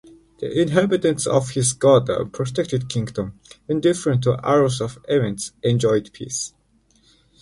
The 0.39 0.59
inhabitants 0.59 1.27
of 1.27 1.51
his 1.51 1.73
God-protected 1.73 2.89
kingdom, 2.89 3.39
indifferent 3.67 4.23
to 4.23 4.31
the 4.31 4.41
arrows 4.43 4.81
of 4.81 4.97
events, 5.07 5.51
enjoyed 5.61 6.11
peace. 6.11 6.55